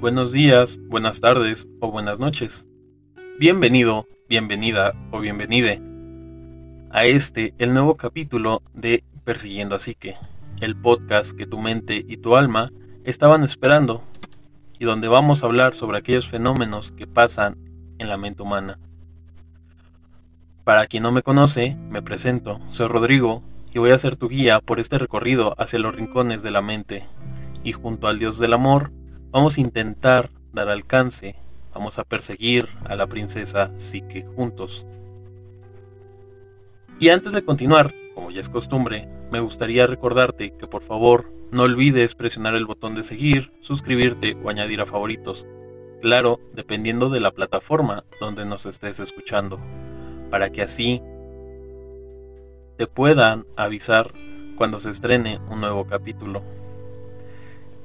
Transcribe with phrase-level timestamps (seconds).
[0.00, 2.68] buenos días, buenas tardes o buenas noches.
[3.40, 5.82] Bienvenido, bienvenida o bienvenide
[6.90, 10.16] a este, el nuevo capítulo de Persiguiendo a Psique,
[10.60, 12.70] el podcast que tu mente y tu alma
[13.02, 14.04] estaban esperando
[14.78, 17.56] y donde vamos a hablar sobre aquellos fenómenos que pasan
[17.98, 18.78] en la mente humana.
[20.62, 23.42] Para quien no me conoce, me presento, soy Rodrigo
[23.74, 27.04] y voy a ser tu guía por este recorrido hacia los rincones de la mente.
[27.64, 28.92] Y junto al Dios del Amor,
[29.30, 31.36] vamos a intentar dar alcance,
[31.74, 34.86] vamos a perseguir a la princesa Psique juntos.
[36.98, 41.62] Y antes de continuar, como ya es costumbre, me gustaría recordarte que por favor no
[41.62, 45.46] olvides presionar el botón de seguir, suscribirte o añadir a favoritos.
[46.00, 49.58] Claro, dependiendo de la plataforma donde nos estés escuchando,
[50.30, 51.02] para que así
[52.76, 54.12] te puedan avisar
[54.56, 56.42] cuando se estrene un nuevo capítulo.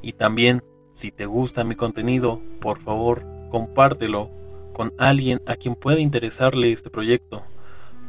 [0.02, 4.30] Y también, si te gusta mi contenido, por favor, compártelo
[4.74, 7.44] con alguien a quien pueda interesarle este proyecto,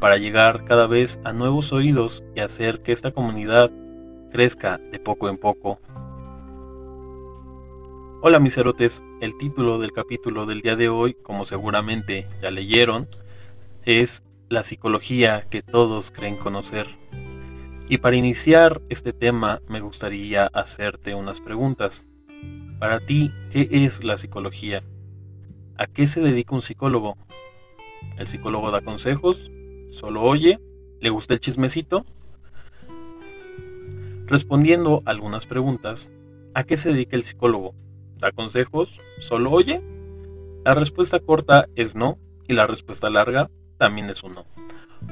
[0.01, 3.71] para llegar cada vez a nuevos oídos y hacer que esta comunidad
[4.31, 5.81] crezca de poco en poco.
[8.21, 13.09] Hola mis erotes, el título del capítulo del día de hoy, como seguramente ya leyeron,
[13.85, 16.87] es la psicología que todos creen conocer.
[17.89, 22.07] Y para iniciar este tema me gustaría hacerte unas preguntas.
[22.79, 24.83] Para ti, ¿qué es la psicología?
[25.77, 27.17] ¿A qué se dedica un psicólogo?
[28.19, 29.51] ¿El psicólogo da consejos?
[29.89, 30.61] ¿Solo oye?
[31.01, 32.05] ¿Le gusta el chismecito?
[34.27, 36.13] Respondiendo a algunas preguntas,
[36.55, 37.75] ¿a qué se dedica el psicólogo?
[38.19, 39.01] ¿Da consejos?
[39.19, 39.83] ¿Solo oye?
[40.65, 44.47] La respuesta corta es no y la respuesta larga también es uno.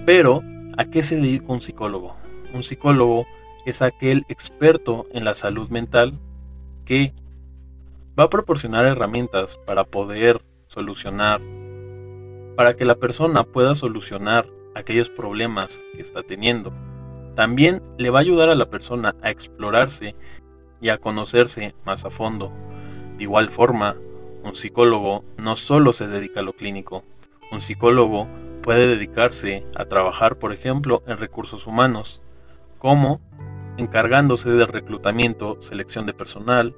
[0.07, 0.43] Pero,
[0.77, 2.17] ¿a qué se dedica un psicólogo?
[2.55, 3.27] Un psicólogo
[3.67, 6.19] es aquel experto en la salud mental
[6.85, 7.13] que
[8.19, 11.41] va a proporcionar herramientas para poder solucionar,
[12.57, 16.73] para que la persona pueda solucionar aquellos problemas que está teniendo.
[17.35, 20.15] También le va a ayudar a la persona a explorarse
[20.81, 22.53] y a conocerse más a fondo.
[23.17, 23.97] De igual forma,
[24.43, 27.05] un psicólogo no solo se dedica a lo clínico,
[27.51, 28.29] un psicólogo
[28.63, 32.21] puede dedicarse a trabajar, por ejemplo, en recursos humanos,
[32.79, 33.21] como
[33.77, 36.75] encargándose del reclutamiento, selección de personal,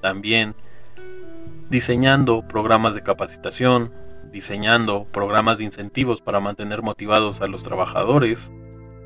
[0.00, 0.54] también
[1.70, 3.92] diseñando programas de capacitación,
[4.32, 8.52] diseñando programas de incentivos para mantener motivados a los trabajadores,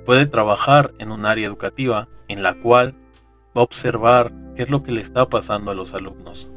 [0.05, 2.95] puede trabajar en un área educativa en la cual
[3.57, 6.51] va a observar qué es lo que le está pasando a los alumnos,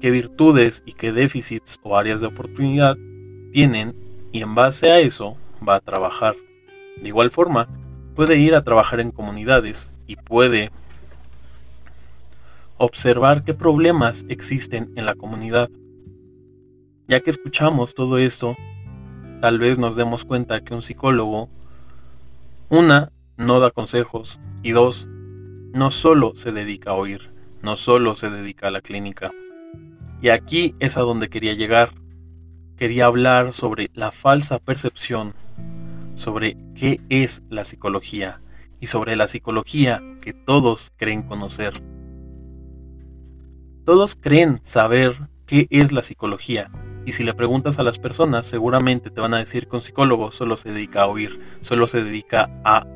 [0.00, 2.96] qué virtudes y qué déficits o áreas de oportunidad
[3.52, 3.94] tienen
[4.32, 5.36] y en base a eso
[5.66, 6.34] va a trabajar.
[7.00, 7.68] De igual forma,
[8.14, 10.70] puede ir a trabajar en comunidades y puede
[12.84, 15.70] observar qué problemas existen en la comunidad.
[17.06, 18.56] Ya que escuchamos todo esto,
[19.40, 21.48] tal vez nos demos cuenta que un psicólogo,
[22.68, 25.08] una, no da consejos y dos,
[25.72, 27.32] no solo se dedica a oír,
[27.62, 29.30] no solo se dedica a la clínica.
[30.22, 31.90] Y aquí es a donde quería llegar
[32.80, 35.34] quería hablar sobre la falsa percepción,
[36.14, 38.40] sobre qué es la psicología
[38.80, 41.74] y sobre la psicología que todos creen conocer.
[43.90, 46.70] Todos creen saber qué es la psicología
[47.04, 50.30] y si le preguntas a las personas seguramente te van a decir que un psicólogo
[50.30, 52.86] solo se dedica a oír, solo se dedica a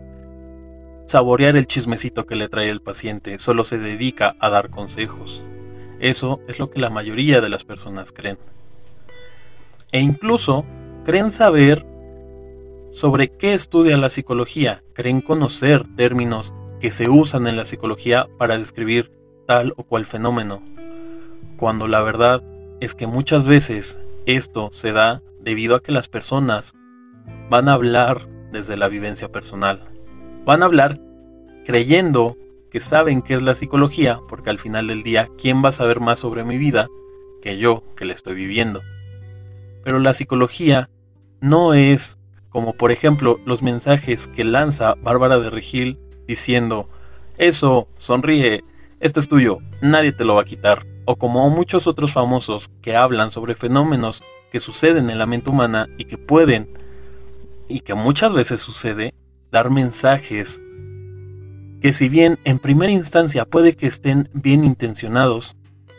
[1.06, 5.42] saborear el chismecito que le trae el paciente, solo se dedica a dar consejos.
[5.98, 8.38] Eso es lo que la mayoría de las personas creen
[9.90, 10.64] e incluso
[11.04, 11.84] creen saber
[12.92, 18.58] sobre qué estudia la psicología, creen conocer términos que se usan en la psicología para
[18.58, 19.10] describir
[19.48, 20.62] tal o cual fenómeno,
[21.56, 22.42] cuando la verdad
[22.80, 26.74] es que muchas veces esto se da debido a que las personas
[27.50, 29.82] van a hablar desde la vivencia personal,
[30.44, 30.94] van a hablar
[31.64, 32.36] creyendo
[32.70, 36.00] que saben qué es la psicología, porque al final del día, ¿quién va a saber
[36.00, 36.88] más sobre mi vida
[37.40, 38.82] que yo que la estoy viviendo?
[39.84, 40.90] Pero la psicología
[41.40, 42.18] no es
[42.48, 46.88] como por ejemplo los mensajes que lanza Bárbara de Regil diciendo,
[47.36, 48.62] eso, sonríe,
[49.00, 50.86] esto es tuyo, nadie te lo va a quitar.
[51.04, 55.88] O como muchos otros famosos que hablan sobre fenómenos que suceden en la mente humana
[55.98, 56.68] y que pueden,
[57.68, 59.14] y que muchas veces sucede,
[59.50, 60.60] dar mensajes
[61.80, 65.54] que si bien en primera instancia puede que estén bien intencionados,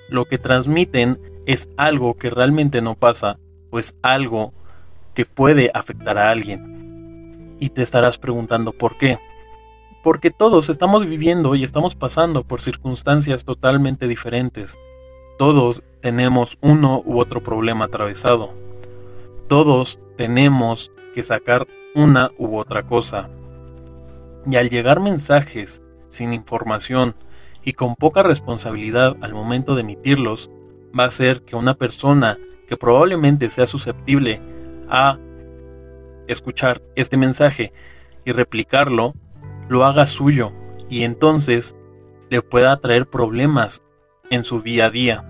[0.10, 3.38] lo que transmiten es algo que realmente no pasa
[3.70, 4.52] pues algo
[5.14, 7.56] que puede afectar a alguien.
[7.60, 9.20] Y te estarás preguntando por qué.
[10.04, 14.80] Porque todos estamos viviendo y estamos pasando por circunstancias totalmente diferentes.
[15.38, 18.54] Todos tenemos uno u otro problema atravesado.
[19.50, 23.30] Todos tenemos que sacar una u otra cosa.
[24.50, 27.16] Y al llegar mensajes sin información
[27.64, 30.52] y con poca responsabilidad al momento de emitirlos,
[30.98, 34.40] va a ser que una persona que probablemente sea susceptible
[34.88, 35.20] a
[36.28, 37.74] escuchar este mensaje
[38.24, 39.14] y replicarlo,
[39.68, 40.54] lo haga suyo
[40.88, 41.76] y entonces
[42.30, 43.84] le pueda traer problemas
[44.30, 45.24] en su día a día.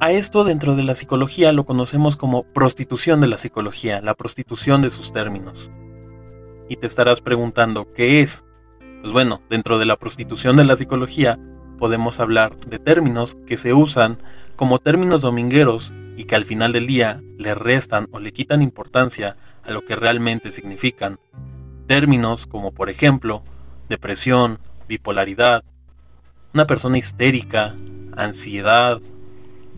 [0.00, 4.80] A esto dentro de la psicología lo conocemos como prostitución de la psicología, la prostitución
[4.80, 5.72] de sus términos.
[6.68, 8.44] Y te estarás preguntando, ¿qué es?
[9.00, 11.38] Pues bueno, dentro de la prostitución de la psicología
[11.78, 14.18] podemos hablar de términos que se usan
[14.56, 19.36] como términos domingueros y que al final del día le restan o le quitan importancia
[19.64, 21.18] a lo que realmente significan.
[21.86, 23.42] Términos como por ejemplo
[23.88, 24.58] depresión,
[24.88, 25.64] bipolaridad,
[26.52, 27.74] una persona histérica,
[28.18, 29.00] ansiedad,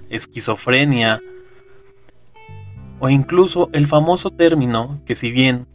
[0.09, 1.23] esquizofrenia
[2.99, 5.67] o incluso el famoso término que si bien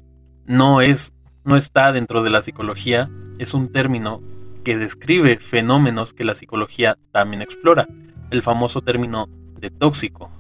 [0.46, 1.14] no es
[1.46, 4.22] no está dentro de la psicología, es un término
[4.64, 7.88] que describe fenómenos que la psicología también explora,
[8.32, 9.30] el famoso término
[9.60, 10.32] de tóxico.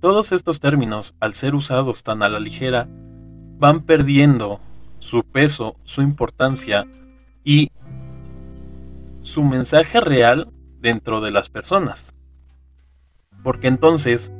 [0.00, 2.88] Todos estos términos, al ser usados tan a la ligera,
[3.58, 4.60] van perdiendo
[4.98, 6.84] su peso, su importancia
[7.44, 7.70] y
[9.22, 10.48] su mensaje real
[10.82, 12.14] dentro de las personas.
[13.42, 14.32] Porque entonces,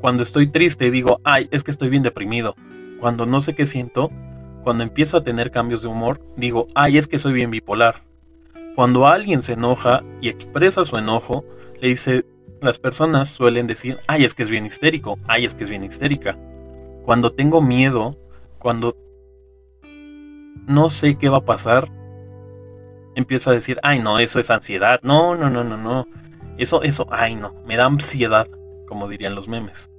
[0.00, 2.54] cuando estoy triste digo, ay, es que estoy bien deprimido.
[3.00, 4.10] Cuando no sé qué siento,
[4.62, 8.04] cuando empiezo a tener cambios de humor, digo, ay, es que soy bien bipolar.
[8.74, 11.44] Cuando alguien se enoja y expresa su enojo,
[11.80, 12.26] le dice,
[12.60, 15.84] las personas suelen decir, ay, es que es bien histérico, ay, es que es bien
[15.84, 16.36] histérica.
[17.04, 18.10] Cuando tengo miedo,
[18.58, 18.96] cuando
[20.66, 21.90] no sé qué va a pasar,
[23.16, 25.00] empiezo a decir, ay, no, eso es ansiedad.
[25.02, 26.06] No, no, no, no, no.
[26.56, 28.46] Eso, eso, ay, no, me da ansiedad,
[28.86, 29.90] como dirían los memes.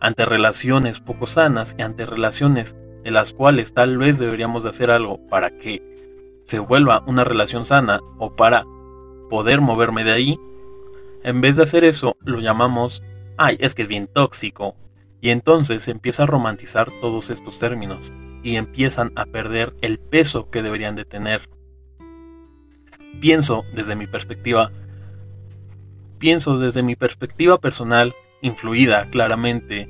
[0.00, 4.90] Ante relaciones poco sanas y ante relaciones de las cuales tal vez deberíamos de hacer
[4.90, 5.82] algo para que
[6.44, 8.64] se vuelva una relación sana o para
[9.30, 10.40] poder moverme de ahí,
[11.22, 13.02] en vez de hacer eso lo llamamos,
[13.36, 14.76] ay, es que es bien tóxico,
[15.20, 18.12] y entonces empieza a romantizar todos estos términos
[18.42, 21.48] y empiezan a perder el peso que deberían de tener.
[23.20, 24.70] Pienso desde mi perspectiva,
[26.18, 29.88] pienso desde mi perspectiva personal, influida claramente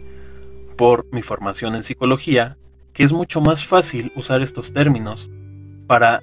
[0.76, 2.56] por mi formación en psicología,
[2.92, 5.30] que es mucho más fácil usar estos términos
[5.86, 6.22] para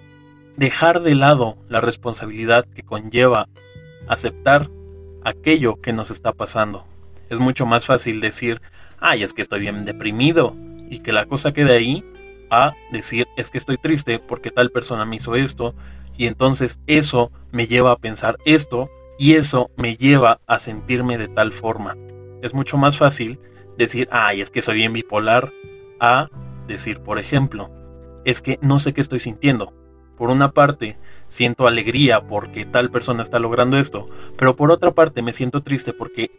[0.58, 3.50] dejar de lado la responsabilidad que conlleva
[4.08, 4.70] aceptar
[5.24, 6.86] aquello que nos está pasando.
[7.30, 8.62] Es mucho más fácil decir,
[9.00, 10.56] ay, es que estoy bien deprimido,
[10.92, 12.04] y que la cosa quede ahí,
[12.50, 15.74] a decir, es que estoy triste porque tal persona me hizo esto,
[16.22, 21.28] y entonces eso me lleva a pensar esto, y eso me lleva a sentirme de
[21.28, 21.98] tal forma.
[22.44, 23.40] Es mucho más fácil
[23.76, 25.52] decir, ay, es que soy bien bipolar,
[26.00, 26.30] a
[26.68, 27.72] decir, por ejemplo,
[28.24, 29.74] es que no sé qué estoy sintiendo.
[30.16, 34.06] Por una parte, siento alegría porque tal persona está logrando esto,
[34.38, 36.30] pero por otra parte me siento triste porque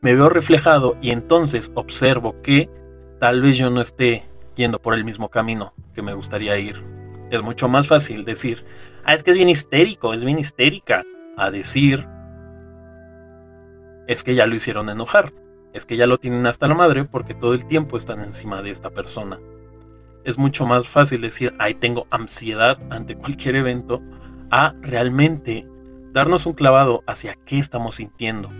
[0.00, 2.70] me veo reflejado y entonces observo que
[3.18, 6.84] tal vez yo no esté yendo por el mismo camino que me gustaría ir.
[7.30, 8.64] Es mucho más fácil decir,
[9.10, 11.04] ah, es que es bien histérico, es bien histérica,
[11.36, 12.06] a decir,
[14.06, 15.32] es que ya lo hicieron enojar,
[15.72, 18.70] es que ya lo tienen hasta la madre porque todo el tiempo están encima de
[18.70, 19.38] esta persona
[20.28, 24.02] es mucho más fácil decir, ay, tengo ansiedad ante cualquier evento,
[24.50, 25.66] a realmente
[26.12, 28.50] darnos un clavado hacia qué estamos sintiendo.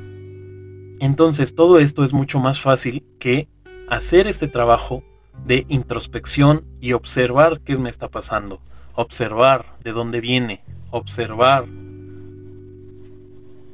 [0.99, 3.49] Entonces todo esto es mucho más fácil que
[3.89, 5.03] hacer este trabajo
[5.45, 8.63] de introspección y observar qué me está pasando,
[8.99, 11.67] observar de dónde viene, observar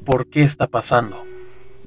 [0.04, 1.24] por qué está pasando.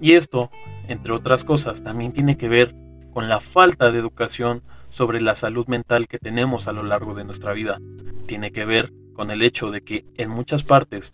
[0.02, 0.50] Y esto,
[0.88, 2.74] entre otras cosas, también tiene que ver
[3.14, 7.26] con la falta de educación sobre la salud mental que tenemos a lo largo de
[7.26, 7.80] nuestra vida.
[8.26, 11.14] Tiene que ver con el hecho de que en muchas partes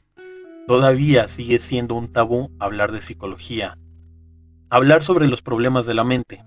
[0.65, 3.77] todavía sigue siendo un tabú hablar de psicología,
[4.69, 6.41] hablar sobre los problemas de la mente.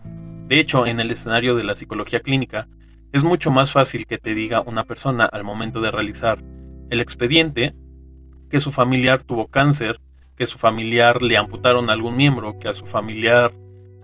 [0.48, 2.66] De hecho, en el escenario de la psicología clínica,
[3.16, 6.38] es mucho más fácil que te diga una persona al momento de realizar
[6.90, 7.74] el expediente
[8.50, 10.00] que su familiar tuvo cáncer,
[10.36, 13.52] que su familiar le amputaron algún miembro, que a su familiar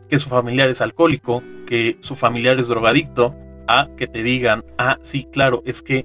[0.09, 3.35] que su familiar es alcohólico, que su familiar es drogadicto,
[3.67, 6.05] a que te digan, ah, sí, claro, es que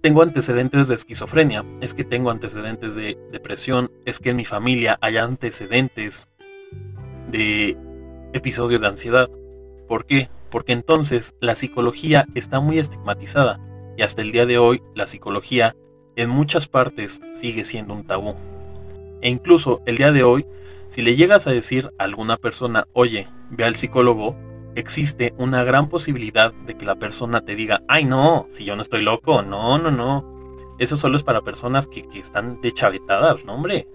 [0.00, 4.98] tengo antecedentes de esquizofrenia, es que tengo antecedentes de depresión, es que en mi familia
[5.00, 6.28] hay antecedentes
[7.28, 7.76] de
[8.32, 9.28] episodios de ansiedad.
[9.88, 10.28] ¿Por qué?
[10.50, 13.60] Porque entonces la psicología está muy estigmatizada
[13.96, 15.76] y hasta el día de hoy la psicología
[16.16, 18.34] en muchas partes sigue siendo un tabú.
[19.20, 20.46] E incluso el día de hoy,
[20.88, 24.36] si le llegas a decir a alguna persona, oye, ve al psicólogo,
[24.74, 28.82] existe una gran posibilidad de que la persona te diga, ay no, si yo no
[28.82, 30.54] estoy loco, no, no, no.
[30.78, 33.88] Eso solo es para personas que, que están de chavetadas, no hombre.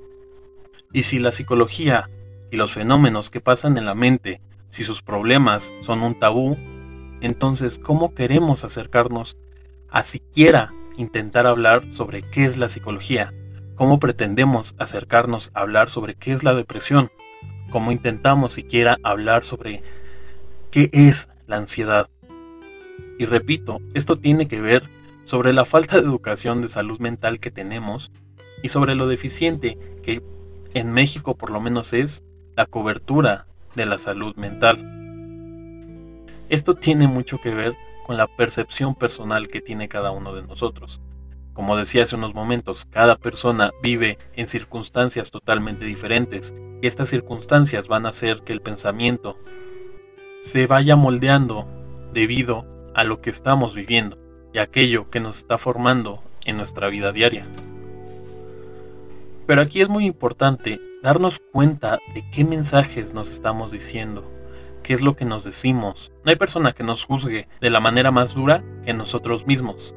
[0.92, 2.10] Y si la psicología
[2.52, 4.42] y los fenómenos que pasan en la mente,
[4.74, 6.58] si sus problemas son un tabú,
[7.22, 9.38] entonces ¿cómo queremos acercarnos
[9.92, 13.36] a siquiera intentar hablar sobre qué es la psicología?
[13.76, 17.12] ¿Cómo pretendemos acercarnos a hablar sobre qué es la depresión?
[17.70, 19.84] ¿Cómo intentamos siquiera hablar sobre
[20.72, 22.10] qué es la ansiedad?
[23.20, 24.90] Y repito, esto tiene que ver
[25.24, 28.12] sobre la falta de educación de salud mental que tenemos
[28.64, 30.24] y sobre lo deficiente que
[30.74, 32.24] en México por lo menos es
[32.56, 34.90] la cobertura de la salud mental.
[36.50, 37.76] Esto tiene mucho que ver
[38.06, 41.02] con la percepción personal que tiene cada uno de nosotros.
[41.54, 47.88] Como decía hace unos momentos, cada persona vive en circunstancias totalmente diferentes y estas circunstancias
[47.88, 49.38] van a hacer que el pensamiento
[50.42, 51.68] se vaya moldeando
[52.12, 52.66] debido
[52.96, 54.18] a lo que estamos viviendo
[54.54, 57.46] y aquello que nos está formando en nuestra vida diaria.
[59.46, 64.30] Pero aquí es muy importante darnos cuenta de qué mensajes nos estamos diciendo,
[64.84, 66.14] qué es lo que nos decimos.
[66.24, 69.96] No hay persona que nos juzgue de la manera más dura que nosotros mismos.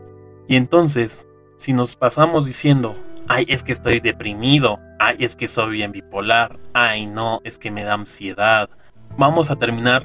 [0.49, 2.97] Y entonces, si nos pasamos diciendo,
[3.29, 7.71] ay, es que estoy deprimido, ay, es que soy bien bipolar, ay, no, es que
[7.71, 8.71] me da ansiedad,
[9.17, 10.05] vamos a terminar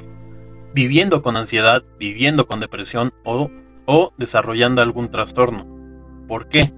[0.74, 3.50] viviendo con ansiedad, viviendo con depresión o
[3.86, 5.65] o desarrollando algún trastorno.
[6.27, 6.74] ¿Por qué?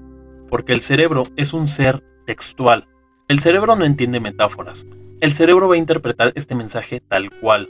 [0.50, 2.88] Porque el cerebro es un ser textual.
[3.28, 4.88] El cerebro no entiende metáforas.
[5.22, 7.70] El cerebro va a interpretar este mensaje tal cual.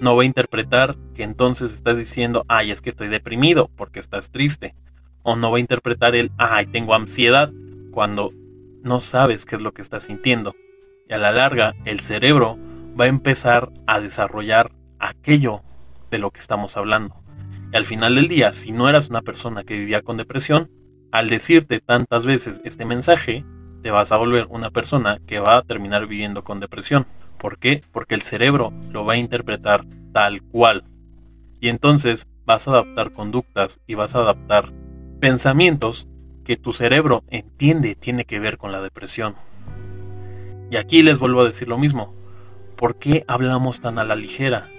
[0.00, 4.30] No va a interpretar que entonces estás diciendo, ay, es que estoy deprimido porque estás
[4.30, 4.74] triste.
[5.22, 7.52] O no va a interpretar el, ay, tengo ansiedad
[7.92, 8.32] cuando
[8.82, 10.56] no sabes qué es lo que estás sintiendo.
[11.08, 12.58] Y a la larga, el cerebro
[12.98, 15.62] va a empezar a desarrollar aquello
[16.10, 17.22] de lo que estamos hablando.
[17.72, 20.70] Y al final del día, si no eras una persona que vivía con depresión,
[21.10, 23.44] al decirte tantas veces este mensaje,
[23.82, 27.06] te vas a volver una persona que va a terminar viviendo con depresión.
[27.38, 27.82] ¿Por qué?
[27.92, 30.84] Porque el cerebro lo va a interpretar tal cual.
[31.60, 34.72] Y entonces vas a adaptar conductas y vas a adaptar
[35.20, 36.08] pensamientos
[36.44, 39.34] que tu cerebro entiende tiene que ver con la depresión.
[40.70, 42.14] Y aquí les vuelvo a decir lo mismo.
[42.76, 44.70] ¿Por qué hablamos tan a la ligera?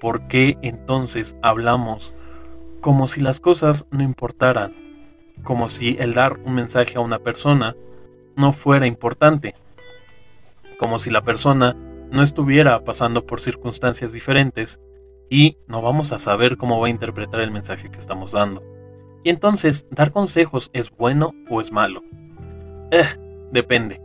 [0.00, 2.12] ¿Por qué entonces hablamos
[2.80, 4.74] como si las cosas no importaran,
[5.44, 7.76] como si el dar un mensaje a una persona
[8.36, 9.54] no fuera importante,
[10.78, 11.76] como si la persona
[12.10, 14.80] no estuviera pasando por circunstancias diferentes
[15.30, 18.62] y no vamos a saber cómo va a interpretar el mensaje que estamos dando.
[19.24, 22.02] Y entonces, ¿dar consejos es bueno o es malo?
[22.90, 23.06] Eh,
[23.50, 24.00] depende.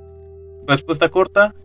[0.68, 1.56] Respuesta corta,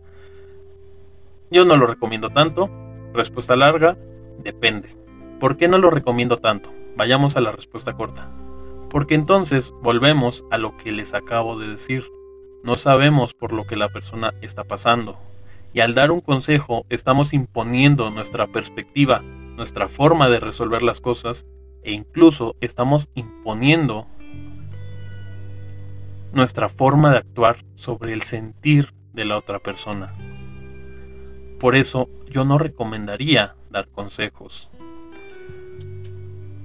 [1.53, 2.69] yo no lo recomiendo tanto.
[3.13, 3.95] Respuesta larga,
[4.39, 4.97] depende.
[5.39, 6.73] ¿Por qué no lo recomiendo tanto?
[6.97, 8.31] Vayamos a la respuesta corta.
[8.89, 12.03] Porque entonces volvemos a lo que les acabo de decir.
[12.63, 15.19] No sabemos por lo que la persona está pasando.
[15.73, 21.45] Y al dar un consejo estamos imponiendo nuestra perspectiva, nuestra forma de resolver las cosas
[21.83, 24.07] e incluso estamos imponiendo
[26.31, 30.13] nuestra forma de actuar sobre el sentir de la otra persona.
[31.59, 34.69] Por eso yo no recomendaría dar consejos.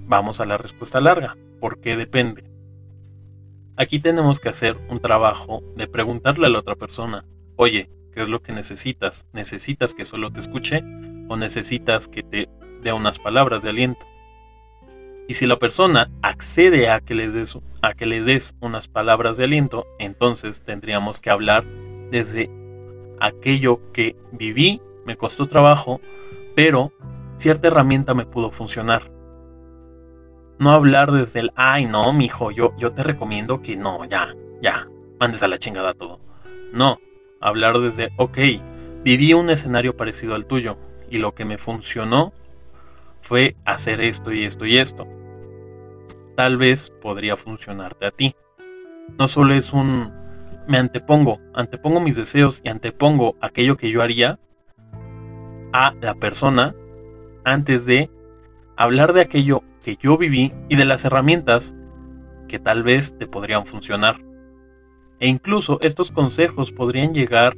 [0.07, 1.37] Vamos a la respuesta larga.
[1.61, 2.48] ¿Por qué depende?
[3.81, 8.29] Aquí tenemos que hacer un trabajo de preguntarle a la otra persona, oye, ¿qué es
[8.29, 9.29] lo que necesitas?
[9.33, 10.83] ¿Necesitas que solo te escuche
[11.29, 12.49] o necesitas que te
[12.83, 14.05] dé unas palabras de aliento?
[15.29, 19.37] Y si la persona accede a que, les des, a que le des unas palabras
[19.37, 21.65] de aliento, entonces tendríamos que hablar
[22.11, 22.51] desde
[23.21, 26.01] aquello que viví, me costó trabajo,
[26.57, 26.93] pero
[27.37, 29.18] cierta herramienta me pudo funcionar.
[30.59, 34.88] No hablar desde el, ay, no, mijo, yo, yo te recomiendo que no, ya, ya,
[35.21, 36.21] mandes a la chingada todo.
[36.73, 36.99] No,
[37.41, 38.38] hablar desde, ok,
[39.05, 40.77] viví un escenario parecido al tuyo
[41.11, 42.33] y lo que me funcionó
[43.21, 45.07] fue hacer esto y esto y esto.
[46.37, 48.35] Tal vez podría funcionarte a ti.
[49.19, 50.12] No solo es un,
[50.67, 54.38] me antepongo, antepongo mis deseos y antepongo aquello que yo haría
[55.73, 56.75] a la persona
[57.45, 58.11] antes de
[58.77, 61.75] hablar de aquello que yo viví y de las herramientas
[62.47, 64.23] que tal vez te podrían funcionar.
[65.18, 67.57] E incluso estos consejos podrían llegar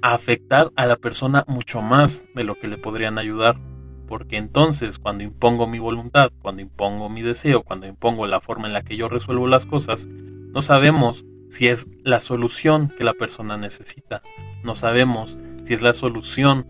[0.00, 3.60] a afectar a la persona mucho más de lo que le podrían ayudar,
[4.06, 8.72] porque entonces cuando impongo mi voluntad, cuando impongo mi deseo, cuando impongo la forma en
[8.72, 13.58] la que yo resuelvo las cosas, no sabemos si es la solución que la persona
[13.58, 14.22] necesita.
[14.64, 16.66] No sabemos si es la solución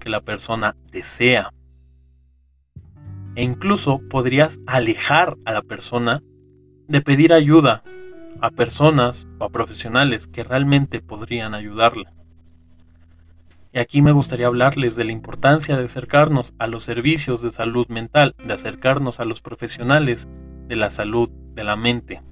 [0.00, 1.52] que la persona desea.
[3.34, 6.22] E incluso podrías alejar a la persona
[6.88, 7.82] de pedir ayuda
[8.40, 12.12] a personas o a profesionales que realmente podrían ayudarla.
[13.72, 17.86] Y aquí me gustaría hablarles de la importancia de acercarnos a los servicios de salud
[17.88, 20.28] mental, de acercarnos a los profesionales
[20.66, 22.22] de la salud de la mente.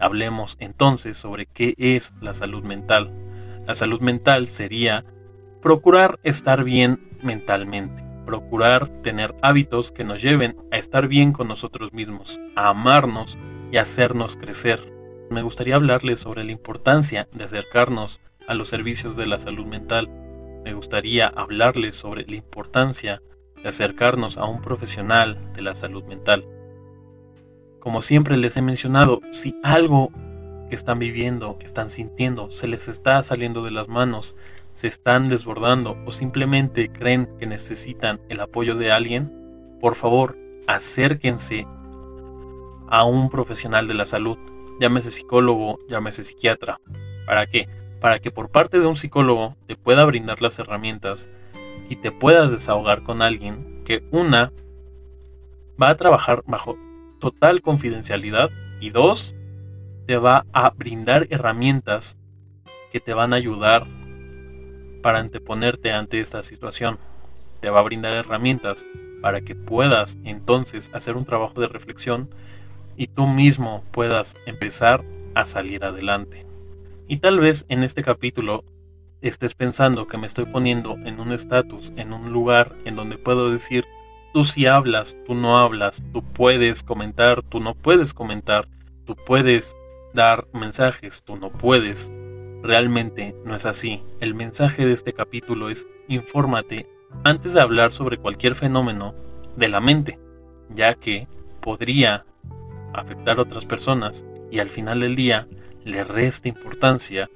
[0.00, 3.12] Hablemos entonces sobre qué es la salud mental.
[3.66, 5.04] La salud mental sería
[5.62, 11.92] procurar estar bien mentalmente, procurar tener hábitos que nos lleven a estar bien con nosotros
[11.92, 13.38] mismos, a amarnos
[13.72, 14.92] y hacernos crecer.
[15.30, 20.08] Me gustaría hablarles sobre la importancia de acercarnos a los servicios de la salud mental
[20.68, 23.22] me gustaría hablarles sobre la importancia
[23.62, 26.44] de acercarnos a un profesional de la salud mental.
[27.80, 30.10] Como siempre les he mencionado, si algo
[30.68, 34.36] que están viviendo, están sintiendo, se les está saliendo de las manos,
[34.78, 39.32] se están desbordando o simplemente creen que necesitan el apoyo de alguien,
[39.80, 41.66] por favor, acérquense
[42.88, 44.38] a un profesional de la salud,
[44.80, 46.80] llámese psicólogo, llámese psiquiatra.
[47.26, 47.68] ¿Para qué?
[48.00, 51.28] para que por parte de un psicólogo te pueda brindar las herramientas
[51.88, 54.52] y te puedas desahogar con alguien que una
[55.82, 56.76] va a trabajar bajo
[57.18, 59.34] total confidencialidad y dos
[60.06, 62.18] te va a brindar herramientas
[62.92, 63.97] que te van a ayudar
[65.08, 66.98] para anteponerte ante esta situación.
[67.60, 68.84] Te va a brindar herramientas
[69.22, 72.28] para que puedas entonces hacer un trabajo de reflexión
[72.94, 75.02] y tú mismo puedas empezar
[75.34, 76.44] a salir adelante.
[77.06, 78.64] Y tal vez en este capítulo
[79.22, 83.50] estés pensando que me estoy poniendo en un estatus, en un lugar en donde puedo
[83.50, 83.86] decir,
[84.34, 88.68] tú sí hablas, tú no hablas, tú puedes comentar, tú no puedes comentar,
[89.06, 89.74] tú puedes
[90.12, 92.12] dar mensajes, tú no puedes.
[92.62, 94.02] Realmente no es así.
[94.20, 96.88] El mensaje de este capítulo es infórmate
[97.24, 99.14] antes de hablar sobre cualquier fenómeno
[99.56, 100.18] de la mente,
[100.74, 101.28] ya que
[101.60, 102.24] podría
[102.92, 105.46] afectar a otras personas y al final del día
[105.84, 107.30] le resta importancia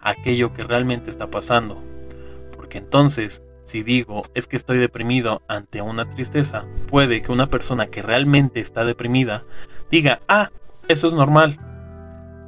[0.00, 1.82] a aquello que realmente está pasando.
[2.56, 7.86] Porque entonces, si digo es que estoy deprimido ante una tristeza, puede que una persona
[7.86, 9.44] que realmente está deprimida
[9.90, 10.50] diga, ah,
[10.88, 11.58] eso es normal,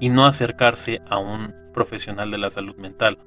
[0.00, 3.18] y no acercarse a un profesional de la salud mental.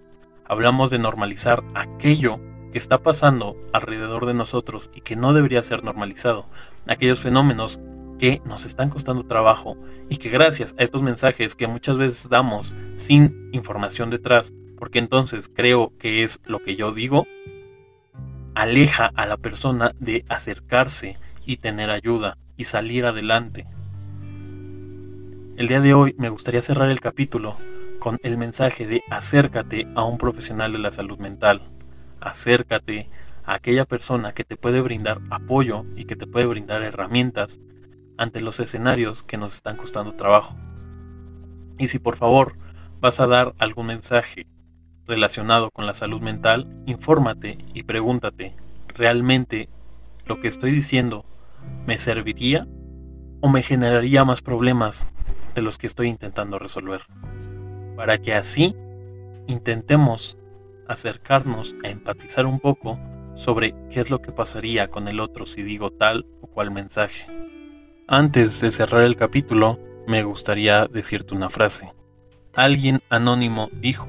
[0.45, 2.39] Hablamos de normalizar aquello
[2.71, 6.47] que está pasando alrededor de nosotros y que no debería ser normalizado,
[6.87, 7.79] aquellos fenómenos
[8.17, 9.77] que nos están costando trabajo
[10.09, 15.49] y que gracias a estos mensajes que muchas veces damos sin información detrás, porque entonces
[15.53, 17.27] creo que es lo que yo digo,
[18.55, 23.67] aleja a la persona de acercarse y tener ayuda y salir adelante.
[25.57, 27.55] El día de hoy me gustaría cerrar el capítulo
[27.99, 31.61] con el mensaje de acércate a un profesional de la salud mental.
[32.19, 33.09] Acércate
[33.45, 37.59] a aquella persona que te puede brindar apoyo y que te puede brindar herramientas
[38.17, 40.55] ante los escenarios que nos están costando trabajo.
[41.77, 42.57] Y si por favor
[42.99, 44.47] vas a dar algún mensaje
[45.05, 48.55] relacionado con la salud mental, infórmate y pregúntate,
[48.87, 49.69] ¿realmente
[50.25, 51.25] lo que estoy diciendo
[51.85, 52.67] me serviría
[53.41, 55.09] o me generaría más problemas
[55.55, 57.01] de los que estoy intentando resolver?
[57.97, 58.75] Para que así
[59.47, 60.37] intentemos
[60.87, 62.97] acercarnos a empatizar un poco
[63.35, 67.27] sobre qué es lo que pasaría con el otro si digo tal o cual mensaje.
[68.07, 71.91] Antes de cerrar el capítulo, me gustaría decirte una frase.
[72.53, 74.07] Alguien anónimo dijo,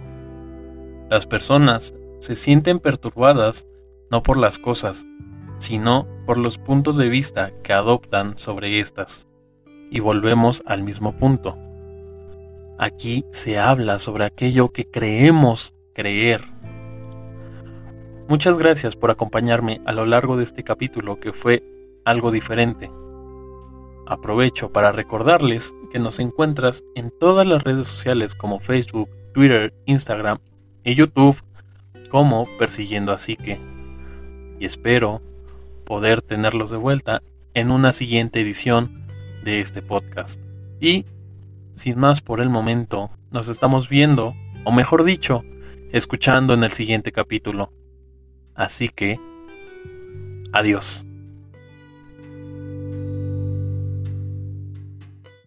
[1.10, 3.66] las personas se sienten perturbadas
[4.10, 5.06] no por las cosas,
[5.58, 9.26] sino por los puntos de vista que adoptan sobre estas.
[9.90, 11.58] Y volvemos al mismo punto.
[12.78, 16.42] Aquí se habla sobre aquello que creemos creer.
[18.28, 21.64] Muchas gracias por acompañarme a lo largo de este capítulo que fue
[22.04, 22.88] algo diferente.
[24.06, 30.38] Aprovecho para recordarles que nos encuentras en todas las redes sociales como Facebook, Twitter, Instagram
[30.84, 31.42] y YouTube
[32.10, 33.60] como Persiguiendo a Psique.
[34.60, 35.20] Y espero
[35.84, 37.22] poder tenerlos de vuelta
[37.54, 39.06] en una siguiente edición
[39.42, 40.40] de este podcast.
[40.80, 41.06] Y,
[41.78, 45.44] sin más por el momento, nos estamos viendo, o mejor dicho,
[45.92, 47.72] escuchando en el siguiente capítulo.
[48.54, 49.18] Así que,
[50.52, 51.07] adiós.